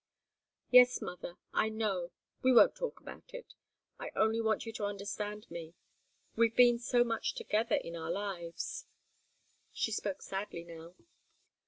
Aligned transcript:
"Yes, 0.71 0.99
mother 0.99 1.37
I 1.53 1.69
know 1.69 2.09
we 2.41 2.51
won't 2.51 2.73
talk 2.75 2.99
about 2.99 3.35
it. 3.35 3.53
I 3.99 4.09
only 4.15 4.41
want 4.41 4.65
you 4.65 4.73
to 4.73 4.85
understand 4.85 5.45
me 5.51 5.75
we've 6.35 6.55
been 6.55 6.79
so 6.79 7.03
much 7.03 7.35
together 7.35 7.75
in 7.75 7.95
our 7.95 8.09
lives." 8.09 8.87
She 9.71 9.91
spoke 9.91 10.23
sadly 10.23 10.63
now. 10.63 10.95